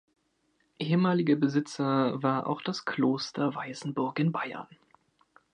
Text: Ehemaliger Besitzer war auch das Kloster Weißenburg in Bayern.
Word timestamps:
Ehemaliger 0.79 1.35
Besitzer 1.35 2.23
war 2.23 2.47
auch 2.47 2.63
das 2.63 2.85
Kloster 2.85 3.53
Weißenburg 3.53 4.17
in 4.17 4.31
Bayern. 4.31 4.67